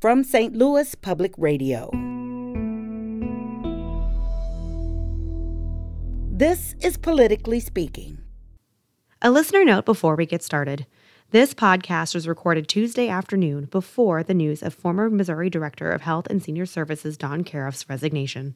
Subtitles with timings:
[0.00, 0.54] from St.
[0.54, 1.90] Louis Public Radio.
[6.30, 8.18] This is Politically Speaking.
[9.20, 10.86] A listener note before we get started.
[11.32, 16.28] This podcast was recorded Tuesday afternoon before the news of former Missouri Director of Health
[16.30, 18.54] and Senior Services Don Kauerauf's resignation.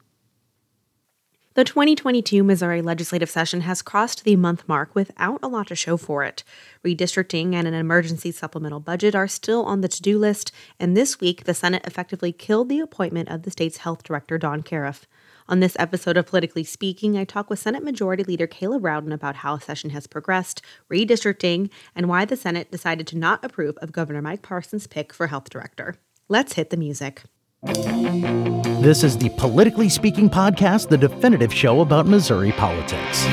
[1.55, 5.97] The 2022 Missouri legislative session has crossed the month mark without a lot to show
[5.97, 6.43] for it.
[6.83, 11.19] Redistricting and an emergency supplemental budget are still on the to do list, and this
[11.19, 15.03] week the Senate effectively killed the appointment of the state's health director, Don Kauerauf.
[15.47, 19.35] On this episode of Politically Speaking, I talk with Senate Majority Leader Caleb Rowden about
[19.35, 20.59] how session has progressed,
[20.89, 25.27] redistricting, and why the Senate decided to not approve of Governor Mike Parson's pick for
[25.27, 25.97] health director.
[26.27, 27.25] Let's hit the music.
[27.65, 33.25] This is the Politically Speaking podcast, the definitive show about Missouri politics.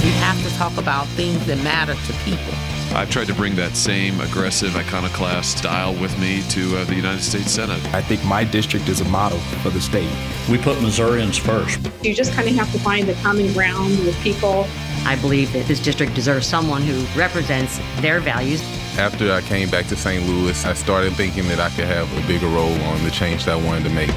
[0.00, 2.54] We have to talk about things that matter to people.
[2.96, 7.22] I've tried to bring that same aggressive iconoclast style with me to uh, the United
[7.22, 7.84] States Senate.
[7.92, 10.10] I think my district is a model for the state.
[10.48, 11.80] We put Missourians first.
[12.04, 14.68] You just kind of have to find the common ground with people.
[15.04, 18.62] I believe that this district deserves someone who represents their values.
[18.96, 20.24] After I came back to St.
[20.28, 23.58] Louis, I started thinking that I could have a bigger role on the change that
[23.58, 24.10] I wanted to make.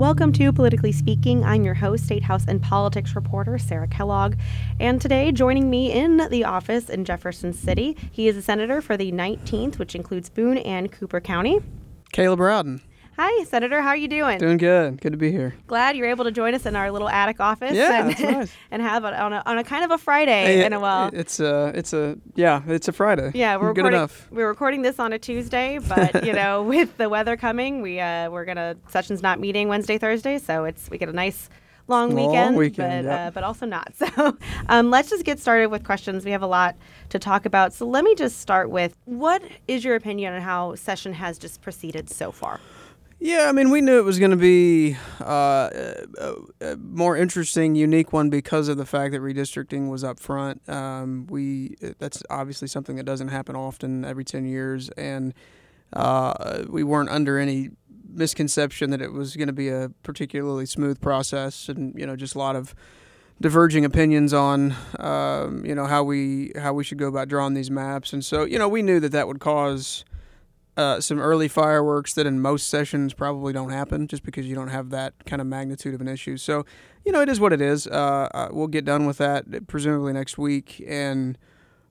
[0.00, 1.44] Welcome to Politically Speaking.
[1.44, 4.34] I'm your host, State House and Politics reporter Sarah Kellogg.
[4.80, 8.96] And today, joining me in the office in Jefferson City, he is a senator for
[8.96, 11.60] the 19th, which includes Boone and Cooper County.
[12.12, 12.80] Caleb Rowden.
[13.22, 13.82] Hi, Senator.
[13.82, 14.38] How are you doing?
[14.38, 14.98] Doing good.
[14.98, 15.54] Good to be here.
[15.66, 17.74] Glad you're able to join us in our little attic office.
[17.74, 18.52] Yeah, and, nice.
[18.70, 21.10] and have it on a, on a kind of a Friday in a while.
[21.12, 23.30] It's a it's a yeah it's a Friday.
[23.34, 24.26] Yeah, we're good enough.
[24.30, 28.30] We're recording this on a Tuesday, but you know, with the weather coming, we uh,
[28.30, 31.50] we're gonna session's not meeting Wednesday, Thursday, so it's we get a nice
[31.90, 33.28] long Long weekend, weekend, but yep.
[33.28, 33.92] uh, but also not.
[34.00, 34.36] So
[34.68, 36.24] um, let's just get started with questions.
[36.24, 36.76] We have a lot
[37.10, 37.72] to talk about.
[37.74, 41.60] So let me just start with what is your opinion on how session has just
[41.60, 42.60] proceeded so far?
[43.22, 45.68] Yeah, I mean, we knew it was going to be uh,
[46.18, 50.66] a, a more interesting, unique one because of the fact that redistricting was up front.
[50.68, 55.34] Um, we that's obviously something that doesn't happen often, every ten years, and
[55.92, 57.70] uh, we weren't under any
[58.12, 62.34] misconception that it was going to be a particularly smooth process, and you know, just
[62.34, 62.74] a lot of
[63.40, 67.70] diverging opinions on um, you know how we how we should go about drawing these
[67.70, 70.04] maps, and so you know, we knew that that would cause
[70.76, 74.68] uh, some early fireworks that in most sessions probably don't happen just because you don't
[74.68, 76.36] have that kind of magnitude of an issue.
[76.36, 76.64] So,
[77.04, 77.86] you know, it is what it is.
[77.86, 81.36] Uh, uh, we'll get done with that presumably next week and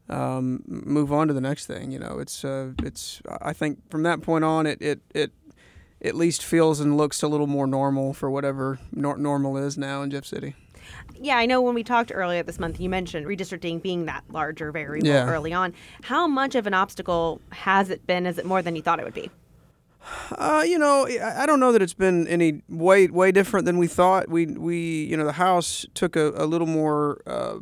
[0.10, 1.92] um, move on to the next thing.
[1.92, 3.22] You know, it's uh, it's.
[3.42, 5.32] I think from that point on, it it it
[6.02, 10.02] at least feels and looks a little more normal for whatever nor- normal is now
[10.02, 10.56] in Jeff City.
[11.22, 14.72] Yeah, I know when we talked earlier this month, you mentioned redistricting being that larger
[14.72, 15.30] variable Yeah.
[15.30, 15.74] early on.
[16.04, 18.26] How much of an obstacle has it been?
[18.26, 19.30] Is it more than you thought it would be?
[20.32, 23.88] Uh, you know, I don't know that it's been any way way different than we
[23.88, 24.30] thought.
[24.30, 27.60] We we you know the House took a, a little more uh,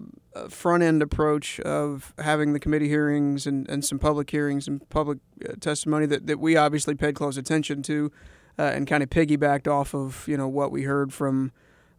[0.50, 5.20] front end approach of having the committee hearings and, and some public hearings and public
[5.48, 8.12] uh, testimony that, that we obviously paid close attention to,
[8.60, 11.52] uh, and kind of piggybacked off of you know what we heard from.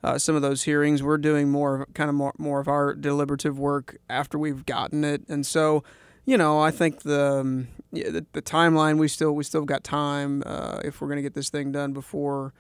[0.04, 3.58] Uh, some of those hearings, we're doing more, kind of more, more of our deliberative
[3.58, 5.82] work after we've gotten it, and so,
[6.28, 9.82] you know, I think the um, yeah, the, the timeline we still we still got
[9.82, 12.52] time uh, if we're going to get this thing done before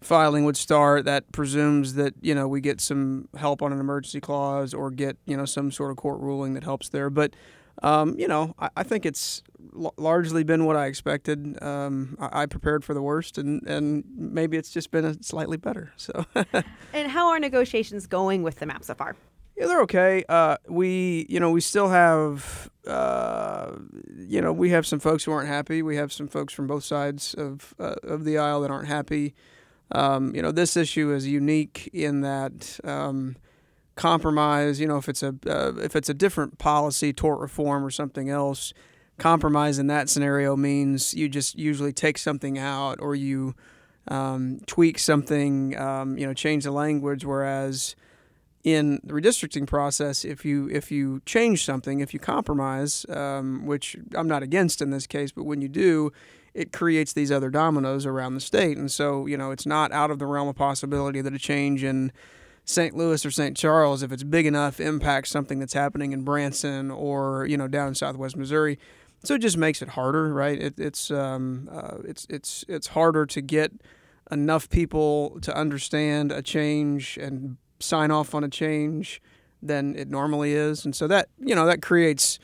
[0.00, 1.04] filing would start.
[1.04, 5.16] That presumes that you know we get some help on an emergency clause or get
[5.26, 7.10] you know some sort of court ruling that helps there.
[7.10, 7.34] But
[7.82, 9.42] um, you know, I, I think it's
[9.76, 11.60] l- largely been what I expected.
[11.60, 15.56] Um, I, I prepared for the worst, and and maybe it's just been a slightly
[15.56, 15.92] better.
[15.96, 16.24] So.
[16.94, 19.16] And how are negotiations going with the map so far?
[19.58, 20.24] Yeah, they're okay.
[20.28, 23.76] Uh, we, you know, we still have, uh,
[24.16, 25.82] you know, we have some folks who aren't happy.
[25.82, 29.34] We have some folks from both sides of uh, of the aisle that aren't happy.
[29.92, 33.36] Um, you know, this issue is unique in that um,
[33.96, 34.80] compromise.
[34.80, 38.30] You know, if it's a uh, if it's a different policy, tort reform or something
[38.30, 38.72] else,
[39.18, 43.54] compromise in that scenario means you just usually take something out or you
[44.08, 45.78] um, tweak something.
[45.78, 47.24] Um, you know, change the language.
[47.24, 47.94] Whereas
[48.74, 53.96] in the redistricting process, if you if you change something, if you compromise, um, which
[54.14, 56.12] I'm not against in this case, but when you do,
[56.52, 60.10] it creates these other dominoes around the state, and so you know it's not out
[60.10, 62.12] of the realm of possibility that a change in
[62.66, 62.94] St.
[62.94, 63.56] Louis or St.
[63.56, 67.88] Charles, if it's big enough, impacts something that's happening in Branson or you know down
[67.88, 68.78] in Southwest Missouri.
[69.24, 70.60] So it just makes it harder, right?
[70.60, 73.72] It, it's um, uh, it's it's it's harder to get
[74.30, 79.22] enough people to understand a change and sign off on a change
[79.62, 82.38] than it normally is, and so that you know that creates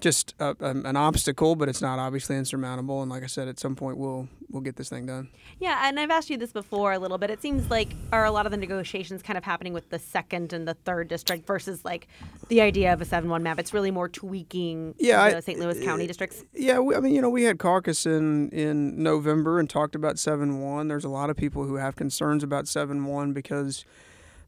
[0.00, 3.02] just a, a, an obstacle, but it's not obviously insurmountable.
[3.02, 5.28] And like I said, at some point we'll we'll get this thing done.
[5.58, 7.30] Yeah, and I've asked you this before a little bit.
[7.30, 10.52] It seems like are a lot of the negotiations kind of happening with the second
[10.52, 12.06] and the third district versus like
[12.48, 13.58] the idea of a seven-one map.
[13.58, 15.58] It's really more tweaking yeah, the St.
[15.58, 16.44] Louis County eh, districts.
[16.54, 20.18] Yeah, we, I mean, you know, we had caucus in in November and talked about
[20.18, 20.88] seven-one.
[20.88, 23.84] There's a lot of people who have concerns about seven-one because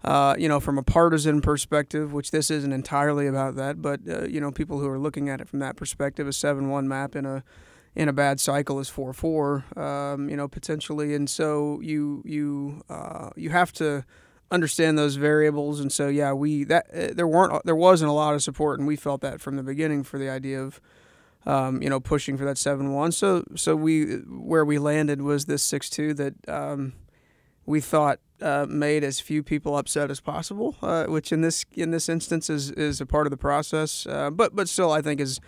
[0.04, 4.24] uh, you know, from a partisan perspective, which this isn't entirely about that, but uh,
[4.24, 7.26] you know, people who are looking at it from that perspective, a seven-one map in
[7.26, 7.44] a
[7.94, 13.30] in a bad cycle is four-four, um, you know, potentially, and so you you uh,
[13.36, 14.04] you have to
[14.50, 18.34] understand those variables, and so yeah, we that uh, there weren't there wasn't a lot
[18.34, 20.80] of support, and we felt that from the beginning for the idea of.
[21.46, 23.12] Um, you know, pushing for that seven-one.
[23.12, 26.92] So, so we where we landed was this six-two that um,
[27.70, 31.92] we thought uh, made as few people upset as possible, uh, which in this in
[31.92, 34.06] this instance is, is a part of the process.
[34.06, 35.40] Uh, but but still, I think is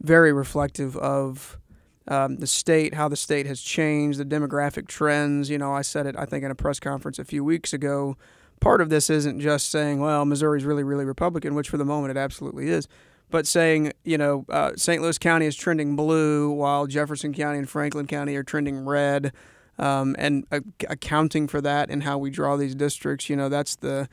[0.00, 1.58] very reflective of
[2.08, 5.50] um, the state, how the state has changed, the demographic trends.
[5.50, 8.16] You know, I said it I think in a press conference a few weeks ago.
[8.58, 12.10] Part of this isn't just saying, well, Missouri's really really Republican, which for the moment
[12.10, 12.88] it absolutely is.
[13.28, 15.02] But saying, you know, uh, St.
[15.02, 19.32] Louis County is trending blue while Jefferson County and Franklin County are trending red
[19.78, 23.28] um, and uh, accounting for that and how we draw these districts.
[23.28, 24.08] You know, that's the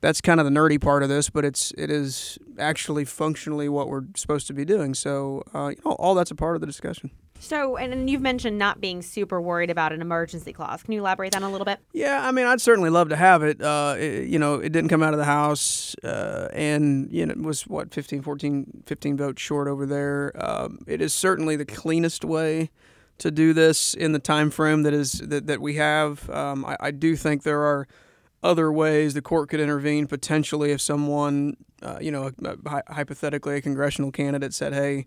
[0.00, 3.88] that's kind of the nerdy part of this, but it's it is actually functionally what
[3.88, 4.94] we're supposed to be doing.
[4.94, 7.10] So uh, you know, all that's a part of the discussion.
[7.40, 10.82] So, and you've mentioned not being super worried about an emergency clause.
[10.82, 11.78] Can you elaborate on that a little bit?
[11.92, 13.62] Yeah, I mean, I'd certainly love to have it.
[13.62, 17.32] Uh, it you know, it didn't come out of the House, uh, and you know,
[17.32, 20.32] it was what 15, 14, 15 votes short over there.
[20.36, 22.70] Um, it is certainly the cleanest way
[23.18, 26.28] to do this in the time frame that is that, that we have.
[26.30, 27.86] Um, I, I, do think there are
[28.42, 32.30] other ways the court could intervene potentially if someone, uh, you know,
[32.66, 35.06] hypothetically a congressional candidate said, "Hey,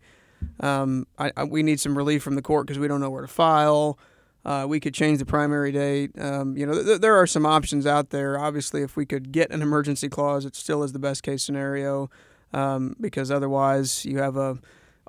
[0.60, 3.22] um, I, I, we need some relief from the court because we don't know where
[3.22, 3.98] to file."
[4.44, 6.20] Uh, we could change the primary date.
[6.20, 8.40] Um, you know, th- there are some options out there.
[8.40, 12.10] Obviously, if we could get an emergency clause, it still is the best case scenario
[12.52, 14.58] um, because otherwise you have a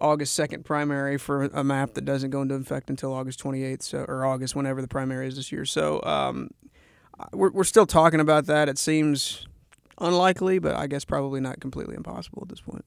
[0.03, 3.99] August 2nd primary for a map that doesn't go into effect until August 28th, so,
[4.09, 5.65] or August, whenever the primary is this year.
[5.65, 6.51] So um,
[7.33, 8.69] we're, we're still talking about that.
[8.69, 9.47] It seems
[9.99, 12.85] unlikely, but I guess probably not completely impossible at this point.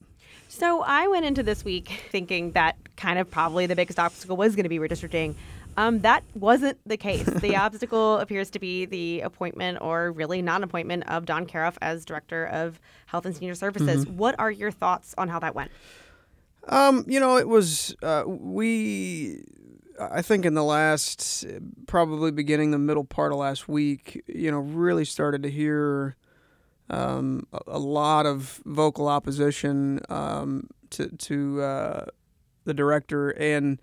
[0.48, 4.54] So I went into this week thinking that kind of probably the biggest obstacle was
[4.54, 5.34] going to be redistricting.
[5.78, 7.24] Um, that wasn't the case.
[7.24, 12.04] The obstacle appears to be the appointment or really non appointment of Don Kauerauf as
[12.04, 14.04] Director of Health and Senior Services.
[14.04, 14.16] Mm-hmm.
[14.16, 15.70] What are your thoughts on how that went?
[16.68, 19.42] Um, you know, it was uh, we.
[19.98, 21.46] I think in the last,
[21.86, 26.16] probably beginning the middle part of last week, you know, really started to hear
[26.90, 32.04] um, a, a, lot of vocal opposition um, to to uh,
[32.64, 33.80] the director, and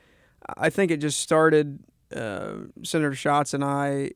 [0.57, 1.79] I think it just started.
[2.15, 4.11] Uh, Senator Schatz and I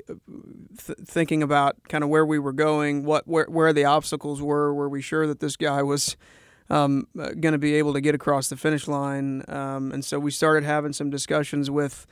[0.86, 4.72] th- thinking about kind of where we were going, what where where the obstacles were.
[4.72, 6.16] Were we sure that this guy was
[6.70, 9.44] um, uh, going to be able to get across the finish line.
[9.48, 12.06] Um, and so we started having some discussions with,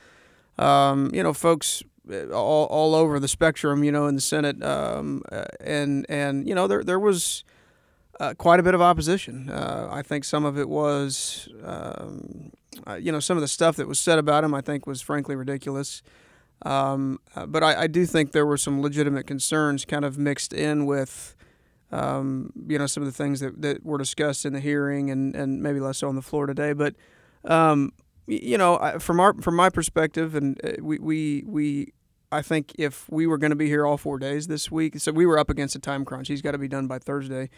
[0.58, 4.62] um, you know, folks uh, all, all over the spectrum, you know, in the Senate.
[4.62, 7.44] Um, uh, and, and, you know, there, there was
[8.20, 9.50] uh, quite a bit of opposition.
[9.50, 12.52] Uh, I think some of it was, um,
[12.98, 15.36] you know, some of the stuff that was said about him, I think, was frankly
[15.36, 16.02] ridiculous.
[16.62, 20.86] Um, but I, I do think there were some legitimate concerns kind of mixed in
[20.86, 21.36] with
[21.92, 25.34] um, you know, some of the things that, that were discussed in the hearing and,
[25.34, 26.72] and maybe less so on the floor today.
[26.72, 26.94] But,
[27.44, 27.92] um,
[28.26, 31.92] you know, from our from my perspective, and uh, we, we, we
[32.32, 35.12] I think if we were going to be here all four days this week, so
[35.12, 36.28] we were up against a time crunch.
[36.28, 37.50] He's got to be done by Thursday.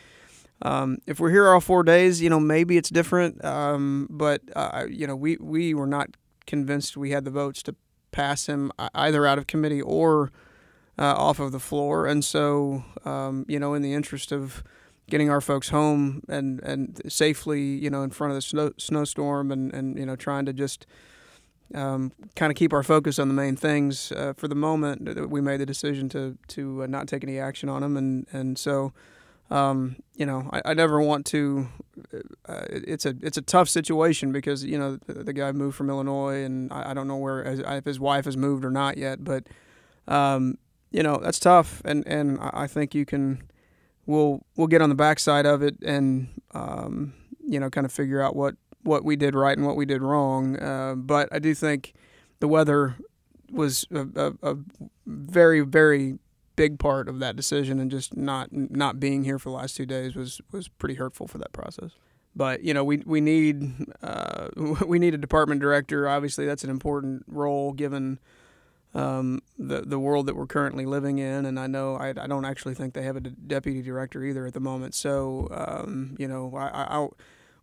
[0.61, 3.43] Um, if we're here all four days, you know, maybe it's different.
[3.45, 6.17] Um, but uh, you know, we we were not
[6.47, 7.75] convinced we had the votes to
[8.11, 10.33] pass him either out of committee or
[10.99, 12.07] uh, off of the floor.
[12.07, 14.63] And so, um, you know, in the interest of
[15.09, 19.51] getting our folks home and, and safely, you know, in front of the snow, snowstorm
[19.51, 20.87] and, and, you know, trying to just
[21.75, 25.41] um, kind of keep our focus on the main things uh, for the moment, we
[25.41, 27.97] made the decision to, to uh, not take any action on them.
[27.97, 28.93] And, and so,
[29.51, 31.69] um, you know, I, I, never want to.
[32.47, 35.89] Uh, it's a it's a tough situation because you know the, the guy moved from
[35.89, 39.25] Illinois, and I, I, don't know where if his wife has moved or not yet.
[39.25, 39.47] But
[40.07, 40.59] um,
[40.91, 43.43] you know that's tough, and and I think you can.
[44.07, 47.13] We'll we'll get on the backside of it, and um,
[47.47, 50.03] you know, kind of figure out what what we did right and what we did
[50.03, 50.59] wrong.
[50.59, 51.95] Uh, but I do think
[52.41, 52.97] the weather
[53.51, 54.57] was a, a, a
[55.07, 56.19] very very
[56.57, 59.87] big part of that decision, and just not not being here for the last two
[59.87, 61.93] days was was pretty hurtful for that process.
[62.35, 64.49] But you know, we we need uh,
[64.87, 66.09] we need a department director.
[66.09, 68.19] Obviously, that's an important role given
[68.95, 71.47] um, the the world that we're currently living in.
[71.47, 74.55] And I know I, I don't actually think they have a deputy director either at
[74.55, 74.95] the moment.
[74.95, 77.09] So um, you know, I, I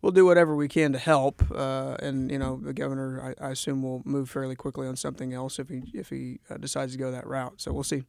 [0.02, 1.42] we'll do whatever we can to help.
[1.50, 5.32] Uh, and you know, the governor, I, I, assume, will move fairly quickly on something
[5.32, 7.54] else if he if he uh, decides to go that route.
[7.56, 8.04] So we'll see.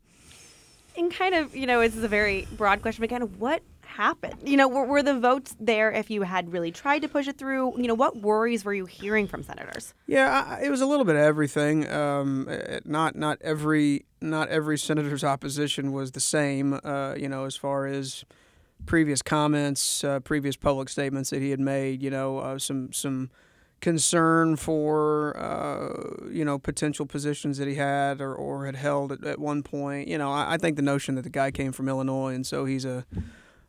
[0.96, 3.62] And kind of, you know, this is a very broad question, but kind of what
[3.88, 4.36] happened?
[4.44, 7.38] You know, were, were, the votes there if you had really tried to push it
[7.38, 7.80] through?
[7.80, 9.94] You know, what worries were you hearing from senators?
[10.06, 11.90] Yeah, I, it was a little bit of everything.
[11.90, 12.50] Um,
[12.86, 16.80] not not every not every senator's opposition was the same.
[16.84, 18.26] Uh, you know, as far as
[18.86, 22.02] previous comments, uh, previous public statements that he had made.
[22.04, 23.30] You know, uh, some some
[23.80, 29.24] concern for uh, you know potential positions that he had or, or had held at,
[29.24, 30.08] at one point.
[30.08, 32.66] You know, I, I, think the notion that the guy came from Illinois and so
[32.66, 33.06] he's a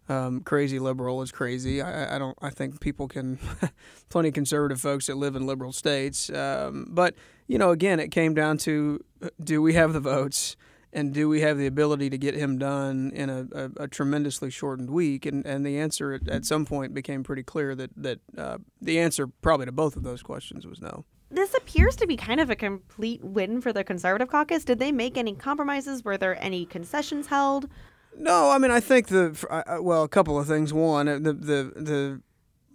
[0.09, 1.83] um, crazy liberal is crazy.
[1.83, 2.37] I, I, don't.
[2.41, 3.39] I think people can,
[4.09, 6.31] plenty of conservative folks that live in liberal states.
[6.31, 7.15] Um, but
[7.47, 10.57] you know, again, it came down to uh, do we have the votes?
[10.93, 14.51] and do we have the ability to get him done in a, a, a tremendously
[14.51, 15.27] shortened week?
[15.27, 18.99] And, and the answer at, at some point became pretty clear that, that uh, the
[18.99, 21.05] answer probably to both of those questions was no.
[21.31, 24.65] This appears to be kind of a complete win for the Conservative caucus.
[24.65, 26.03] Did they make any compromises?
[26.03, 27.69] Were there any concessions held?
[28.19, 30.73] No, I mean I think the well, a couple of things.
[30.73, 32.23] One, uh, the the the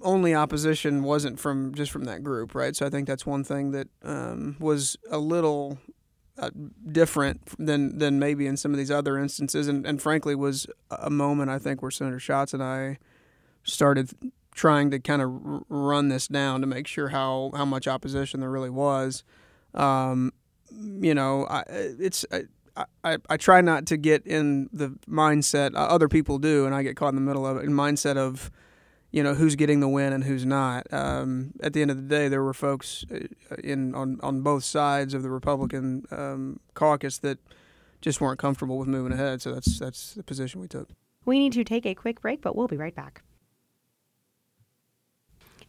[0.01, 2.75] only opposition wasn't from just from that group, right?
[2.75, 5.77] So I think that's one thing that um, was a little
[6.37, 6.49] uh,
[6.91, 11.09] different than than maybe in some of these other instances, and, and frankly was a
[11.09, 12.97] moment I think where Senator Schatz and I
[13.63, 14.11] started
[14.55, 18.39] trying to kind of r- run this down to make sure how how much opposition
[18.39, 19.25] there really was.
[19.73, 20.31] Um,
[20.71, 22.25] you know, I, it's.
[22.31, 22.43] I,
[23.03, 26.83] I, I try not to get in the mindset uh, other people do, and I
[26.83, 27.65] get caught in the middle of it.
[27.65, 28.51] In mindset of,
[29.11, 30.91] you know who's getting the win and who's not.
[30.91, 34.63] Um, at the end of the day, there were folks uh, in on on both
[34.63, 37.37] sides of the Republican um, caucus that
[38.01, 39.41] just weren't comfortable with moving ahead.
[39.41, 40.89] So that's that's the position we took.
[41.25, 43.21] We need to take a quick break, but we'll be right back.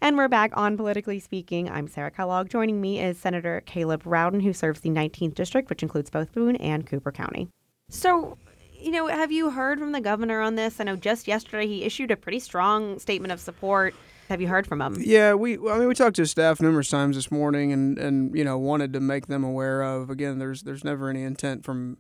[0.05, 1.71] And we're back on Politically Speaking.
[1.71, 2.51] I'm Sarah Kellogg.
[2.51, 6.57] Joining me is Senator Caleb Rowden, who serves the 19th District, which includes both Boone
[6.57, 7.49] and Cooper County.
[7.89, 8.37] So,
[8.79, 10.79] you know, have you heard from the governor on this?
[10.79, 13.95] I know just yesterday he issued a pretty strong statement of support.
[14.29, 14.99] Have you heard from him?
[15.01, 15.55] Yeah, we.
[15.55, 18.93] I mean, we talked to staff numerous times this morning, and and you know wanted
[18.93, 20.11] to make them aware of.
[20.11, 21.97] Again, there's there's never any intent from,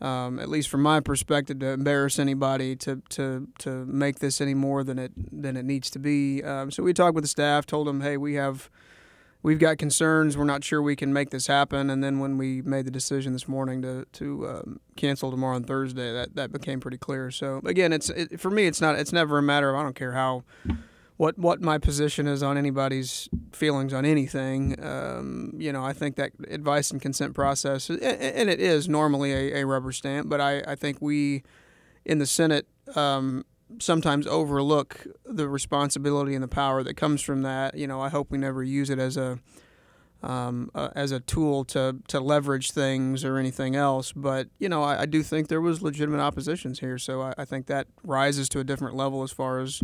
[0.00, 4.54] um, at least from my perspective, to embarrass anybody to to to make this any
[4.54, 6.42] more than it than it needs to be.
[6.42, 8.70] Um, so we talked with the staff, told them, hey, we have
[9.42, 10.36] we've got concerns.
[10.36, 11.90] We're not sure we can make this happen.
[11.90, 15.64] And then when we made the decision this morning to to um, cancel tomorrow on
[15.64, 17.30] Thursday, that that became pretty clear.
[17.30, 19.96] So again, it's it, for me, it's not it's never a matter of I don't
[19.96, 20.44] care how.
[21.18, 26.16] What, what my position is on anybody's feelings on anything, um, you know, I think
[26.16, 28.00] that advice and consent process, and
[28.48, 31.42] it is normally a, a rubber stamp, but I, I think we
[32.04, 33.44] in the Senate um,
[33.78, 37.76] sometimes overlook the responsibility and the power that comes from that.
[37.76, 39.38] You know, I hope we never use it as a
[40.22, 44.12] um, uh, as a tool to to leverage things or anything else.
[44.12, 47.44] But you know, I, I do think there was legitimate oppositions here, so I, I,
[47.44, 49.80] think that rises to a different level as far as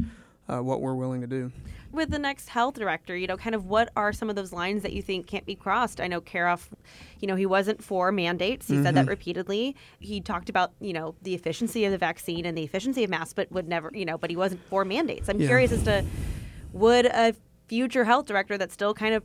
[0.48, 1.52] uh, what we're willing to do.
[1.92, 4.82] With the next health director, you know, kind of what are some of those lines
[4.82, 6.00] that you think can't be crossed?
[6.00, 6.68] I know Kauerauf,
[7.20, 8.66] you know, he wasn't for mandates.
[8.66, 8.84] He mm-hmm.
[8.84, 9.10] said that mm-hmm.
[9.10, 9.76] repeatedly.
[10.00, 13.32] He talked about, you know, the efficiency of the vaccine and the efficiency of masks,
[13.32, 15.28] but would never, you know, but he wasn't for mandates.
[15.28, 15.46] I'm yeah.
[15.46, 16.04] curious as to
[16.72, 17.34] would a
[17.68, 19.22] future health director that still kind of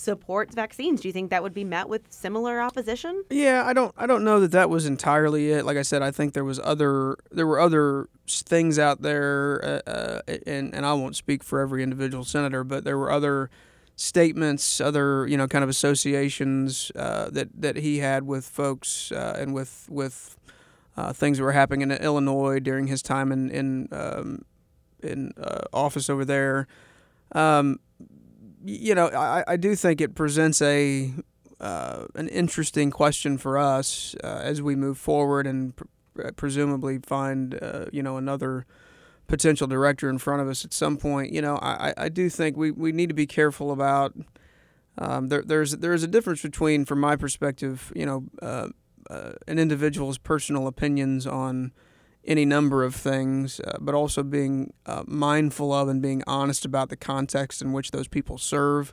[0.00, 1.00] supports vaccines.
[1.00, 3.24] Do you think that would be met with similar opposition?
[3.30, 5.64] Yeah, I don't I don't know that that was entirely it.
[5.64, 9.90] Like I said, I think there was other there were other things out there uh,
[9.90, 13.50] uh, and and I won't speak for every individual senator, but there were other
[13.96, 19.36] statements, other you know kind of associations uh, that that he had with folks uh,
[19.38, 20.36] and with with
[20.96, 24.44] uh, things that were happening in Illinois during his time in in um,
[25.02, 26.66] in uh, office over there.
[27.32, 27.78] Um,
[28.64, 31.12] you know, I, I do think it presents a
[31.60, 35.84] uh, an interesting question for us uh, as we move forward and pr-
[36.24, 38.66] uh, presumably find uh, you know another
[39.26, 41.32] potential director in front of us at some point.
[41.32, 44.14] You know, I, I do think we, we need to be careful about.
[44.98, 48.68] Um, there, there's there's a difference between, from my perspective, you know, uh,
[49.08, 51.72] uh, an individual's personal opinions on
[52.24, 56.88] any number of things, uh, but also being uh, mindful of and being honest about
[56.88, 58.92] the context in which those people serve.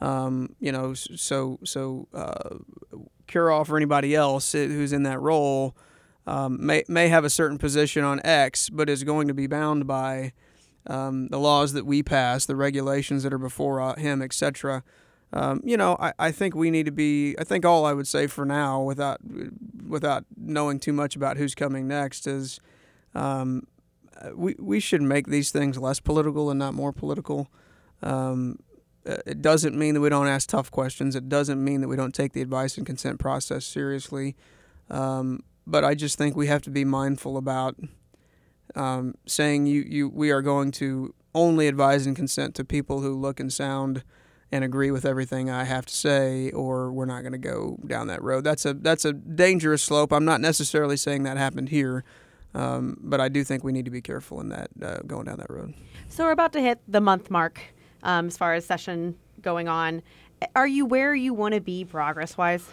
[0.00, 2.56] Um, you know, so so uh,
[3.28, 5.76] Kauerauf or anybody else who's in that role,
[6.26, 9.86] um, may may have a certain position on X, but is going to be bound
[9.86, 10.32] by
[10.86, 14.82] um, the laws that we pass, the regulations that are before uh, him, etc.
[15.32, 17.34] Um, you know, I, I think we need to be.
[17.38, 19.20] I think all I would say for now, without
[19.86, 22.60] without knowing too much about who's coming next, is
[23.14, 23.66] um,
[24.34, 27.48] we we should make these things less political and not more political.
[28.02, 28.58] Um,
[29.06, 31.16] uh, it doesn't mean that we don't ask tough questions.
[31.16, 34.36] It doesn't mean that we don't take the advice and consent process seriously.
[34.90, 37.76] Um, but I just think we have to be mindful about
[38.74, 43.14] um, saying you, you we are going to only advise and consent to people who
[43.14, 44.04] look and sound
[44.52, 48.08] and agree with everything I have to say, or we're not going to go down
[48.08, 48.44] that road.
[48.44, 50.12] That's a that's a dangerous slope.
[50.12, 52.04] I'm not necessarily saying that happened here,
[52.54, 55.38] um, but I do think we need to be careful in that uh, going down
[55.38, 55.72] that road.
[56.10, 57.60] So we're about to hit the month mark
[58.02, 60.02] um, as far as session going on.
[60.54, 62.68] Are you where you want to be progress wise?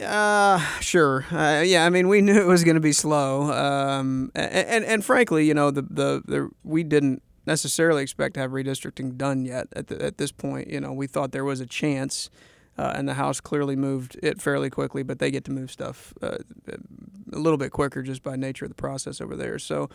[0.00, 1.26] Uh, sure.
[1.32, 4.84] Uh, yeah, I mean, we knew it was going to be slow, um, and, and,
[4.84, 9.44] and frankly, you know, the, the the we didn't necessarily expect to have redistricting done
[9.44, 10.68] yet at the, at this point.
[10.68, 12.30] You know, we thought there was a chance,
[12.76, 16.12] uh, and the House clearly moved it fairly quickly, but they get to move stuff
[16.22, 16.38] uh,
[17.32, 19.58] a little bit quicker just by nature of the process over there.
[19.58, 19.88] So,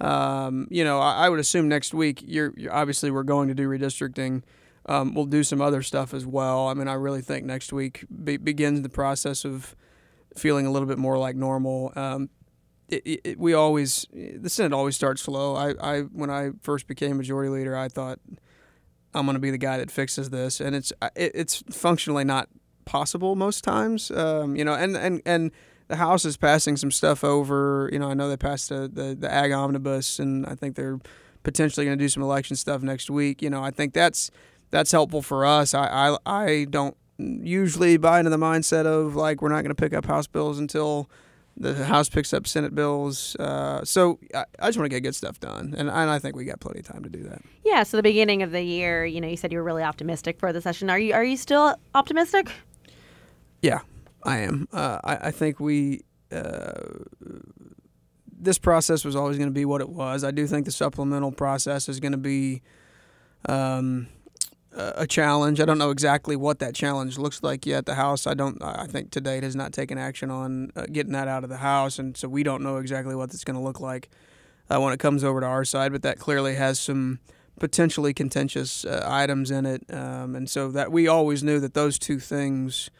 [0.00, 3.54] um, you know, I, I, would assume next week you're, you're obviously we're going to
[3.54, 4.42] do redistricting.
[4.86, 6.66] Um, we'll do some other stuff as well.
[6.66, 9.76] I mean, I really think next week be- begins the process of
[10.36, 11.92] feeling a little bit more like normal.
[11.94, 12.30] Um,
[12.92, 15.56] it, it, we always the Senate always starts slow.
[15.56, 18.18] I, I when I first became majority leader, I thought
[19.14, 22.48] I'm going to be the guy that fixes this, and it's it, it's functionally not
[22.84, 24.10] possible most times.
[24.10, 25.50] Um, you know, and and and
[25.88, 27.88] the House is passing some stuff over.
[27.92, 31.00] You know, I know they passed the the, the ag omnibus, and I think they're
[31.42, 33.42] potentially going to do some election stuff next week.
[33.42, 34.30] You know, I think that's
[34.70, 35.74] that's helpful for us.
[35.74, 39.80] I I, I don't usually buy into the mindset of like we're not going to
[39.80, 41.08] pick up House bills until
[41.56, 43.36] the House picks up Senate bills.
[43.36, 46.36] Uh, so I, I just want to get good stuff done, and, and I think
[46.36, 47.42] we got plenty of time to do that.
[47.64, 47.82] Yeah.
[47.82, 50.52] So the beginning of the year, you know, you said you were really optimistic for
[50.52, 50.90] the session.
[50.90, 52.50] Are you are you still optimistic?
[53.60, 53.80] Yeah,
[54.24, 54.68] I am.
[54.72, 56.02] Uh, I, I think we.
[56.30, 56.72] Uh,
[58.42, 60.24] this process was always going to be what it was.
[60.24, 62.62] I do think the supplemental process is going to be
[63.48, 64.08] um,
[64.74, 65.60] a challenge.
[65.60, 67.86] I don't know exactly what that challenge looks like yet.
[67.86, 68.62] The House, I don't.
[68.62, 71.58] I think to date has not taken action on uh, getting that out of the
[71.58, 74.08] House, and so we don't know exactly what it's going to look like
[74.70, 75.92] uh, when it comes over to our side.
[75.92, 77.20] But that clearly has some
[77.58, 81.98] potentially contentious uh, items in it, um, and so that we always knew that those
[81.98, 82.90] two things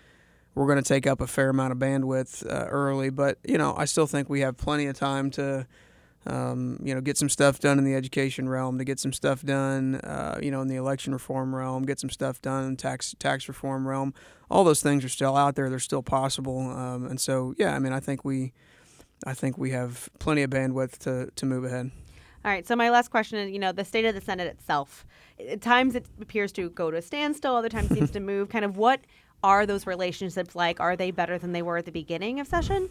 [0.55, 3.09] were going to take up a fair amount of bandwidth uh, early.
[3.09, 5.67] But you know, I still think we have plenty of time to
[6.27, 9.43] um, you know, get some stuff done in the education realm, to get some stuff
[9.43, 13.15] done, uh, you know, in the election reform realm, get some stuff done in tax
[13.19, 14.15] tax reform realm.
[14.51, 16.61] All those things are still out there; they're still possible.
[16.71, 18.53] Um, and so, yeah, I mean, I think we,
[19.27, 21.91] I think we have plenty of bandwidth to to move ahead.
[22.45, 22.67] All right.
[22.67, 25.07] So my last question is, you know, the state of the Senate itself.
[25.49, 27.55] At times it appears to go to a standstill.
[27.55, 28.49] Other times it seems to move.
[28.49, 29.01] Kind of what
[29.45, 30.81] are those relationships like?
[30.81, 32.91] Are they better than they were at the beginning of session?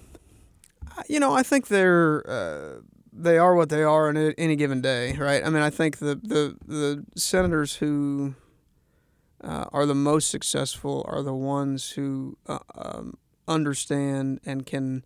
[1.08, 2.24] You know, I think they're.
[2.30, 2.82] Uh,
[3.14, 5.46] they are what they are on any given day, right?
[5.46, 8.36] I mean, I think the the, the senators who
[9.44, 15.04] uh, are the most successful are the ones who uh, um, understand and can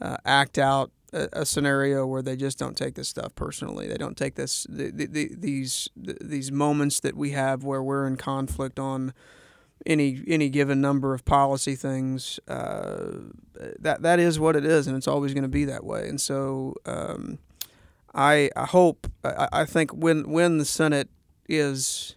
[0.00, 3.88] uh, act out a, a, scenario where they just don't take this stuff personally.
[3.88, 8.06] They don't take this the, the, the, these these moments that we have where we're
[8.06, 9.14] in conflict on
[9.86, 12.38] any any given number of policy things.
[12.48, 13.12] Uh,
[13.78, 16.08] that that is what it is, and it's always going to be that way.
[16.08, 17.38] And so, um,
[18.14, 21.08] I I hope I, I think when when the Senate
[21.48, 22.16] is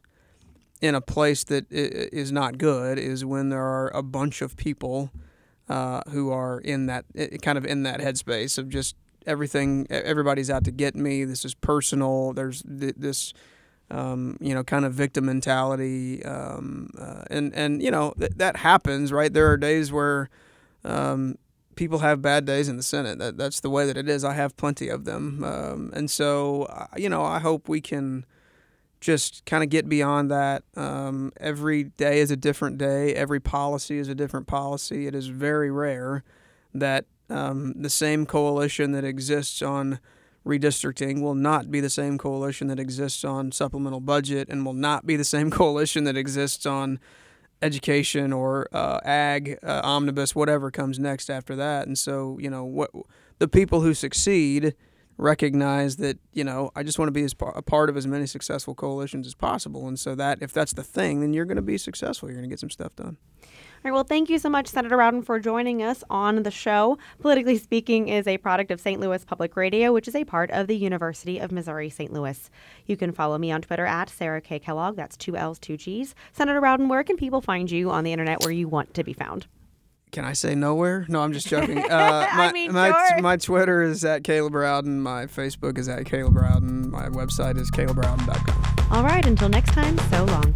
[0.82, 5.12] in a place that is not good is when there are a bunch of people
[5.69, 7.06] uh, who are in that
[7.41, 8.95] kind of in that headspace of just
[9.28, 13.34] everything everybody's out to get me this is personal there's this
[13.92, 18.58] um, you know, kind of victim mentality, um, uh, and and you know th- that
[18.58, 19.32] happens, right?
[19.32, 20.30] There are days where
[20.86, 21.38] um,
[21.76, 23.20] people have bad days in the Senate.
[23.20, 24.24] That that's the way that it is.
[24.24, 28.26] I have plenty of them, um, and so uh, you know, I hope we can
[29.02, 30.64] just kind of get beyond that.
[30.78, 33.14] Um, every day is a different day.
[33.14, 35.06] Every policy is a different policy.
[35.08, 36.24] It is very rare
[36.74, 40.00] that um, the same coalition that exists on
[40.46, 45.06] redistricting will not be the same coalition that exists on supplemental budget and will not
[45.06, 47.00] be the same coalition that exists on
[47.62, 51.88] education or uh, ag uh, omnibus whatever comes next after that.
[51.88, 52.90] And so you know what
[53.38, 54.74] the people who succeed
[55.18, 58.08] recognize that you know I just want to be as par- a part of as
[58.08, 59.88] many successful coalitions as possible.
[59.88, 62.30] And so that if that's the thing then you're going to be successful.
[62.30, 63.18] You're going to get some stuff done
[63.84, 66.98] right, well, thank you so much, Senator Rowden, for joining us on the show.
[67.20, 69.00] Politically Speaking is a product of St.
[69.00, 72.13] Louis Public Radio, which is a part of the University of Missouri St.
[72.13, 72.50] Louis.
[72.86, 74.60] You can follow me on Twitter at Sarah K.
[74.60, 74.96] Kellogg.
[74.96, 76.15] That's two L's, two G's.
[76.32, 79.13] Senator Rowden, where can people find you on the internet where you want to be
[79.13, 79.48] found?
[80.12, 81.06] Can I say nowhere?
[81.08, 81.78] No, I'm just joking.
[81.91, 83.22] Uh, my, I mean, my, sure.
[83.22, 85.02] my Twitter is at Caleb Rowden.
[85.02, 86.89] My Facebook is at Caleb Rowden.
[86.89, 88.88] My website is calebrowden.com.
[88.91, 90.56] All right, until next time, so long.